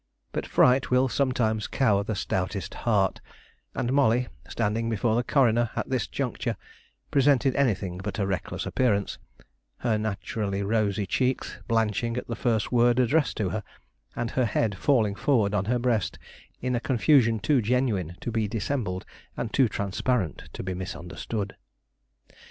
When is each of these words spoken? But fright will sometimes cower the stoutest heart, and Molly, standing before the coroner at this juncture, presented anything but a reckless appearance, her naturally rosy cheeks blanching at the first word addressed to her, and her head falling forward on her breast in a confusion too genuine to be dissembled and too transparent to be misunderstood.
But 0.31 0.47
fright 0.47 0.89
will 0.89 1.07
sometimes 1.07 1.67
cower 1.67 2.03
the 2.03 2.15
stoutest 2.15 2.73
heart, 2.73 3.21
and 3.75 3.93
Molly, 3.93 4.29
standing 4.49 4.89
before 4.89 5.15
the 5.15 5.21
coroner 5.23 5.69
at 5.75 5.91
this 5.91 6.07
juncture, 6.07 6.57
presented 7.11 7.55
anything 7.55 7.99
but 8.03 8.17
a 8.17 8.25
reckless 8.25 8.65
appearance, 8.65 9.19
her 9.77 9.99
naturally 9.99 10.63
rosy 10.63 11.05
cheeks 11.05 11.59
blanching 11.67 12.17
at 12.17 12.25
the 12.27 12.35
first 12.35 12.71
word 12.71 12.97
addressed 12.99 13.37
to 13.37 13.49
her, 13.49 13.61
and 14.15 14.31
her 14.31 14.45
head 14.45 14.75
falling 14.75 15.13
forward 15.13 15.53
on 15.53 15.65
her 15.65 15.77
breast 15.77 16.17
in 16.61 16.73
a 16.73 16.79
confusion 16.79 17.37
too 17.37 17.61
genuine 17.61 18.17
to 18.21 18.31
be 18.31 18.47
dissembled 18.47 19.05
and 19.37 19.53
too 19.53 19.69
transparent 19.69 20.49
to 20.53 20.63
be 20.63 20.73
misunderstood. 20.73 21.55